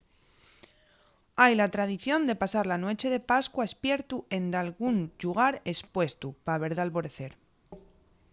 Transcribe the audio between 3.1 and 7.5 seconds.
de pascua espiertu en dalgún llugar espuestu pa ver l’alborecer